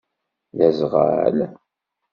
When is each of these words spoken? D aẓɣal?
D 0.57 0.59
aẓɣal? 0.67 1.37